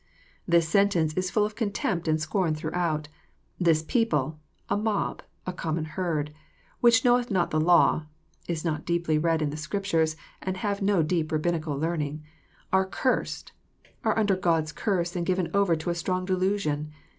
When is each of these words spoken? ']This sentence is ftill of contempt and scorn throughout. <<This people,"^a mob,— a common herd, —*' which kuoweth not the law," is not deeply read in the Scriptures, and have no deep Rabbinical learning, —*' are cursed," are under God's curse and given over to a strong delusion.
']This 0.47 0.67
sentence 0.67 1.13
is 1.13 1.29
ftill 1.29 1.45
of 1.45 1.53
contempt 1.53 2.07
and 2.07 2.19
scorn 2.19 2.55
throughout. 2.55 3.07
<<This 3.59 3.83
people,"^a 3.83 4.75
mob,— 4.81 5.21
a 5.45 5.53
common 5.53 5.85
herd, 5.85 6.33
—*' 6.67 6.79
which 6.81 7.03
kuoweth 7.03 7.29
not 7.29 7.51
the 7.51 7.59
law," 7.61 8.07
is 8.47 8.65
not 8.65 8.83
deeply 8.83 9.19
read 9.19 9.43
in 9.43 9.51
the 9.51 9.57
Scriptures, 9.57 10.15
and 10.41 10.57
have 10.57 10.81
no 10.81 11.03
deep 11.03 11.31
Rabbinical 11.31 11.77
learning, 11.77 12.23
—*' 12.59 12.73
are 12.73 12.87
cursed," 12.87 13.51
are 14.03 14.17
under 14.17 14.35
God's 14.35 14.71
curse 14.71 15.15
and 15.15 15.23
given 15.23 15.51
over 15.53 15.75
to 15.75 15.91
a 15.91 15.93
strong 15.93 16.25
delusion. 16.25 16.89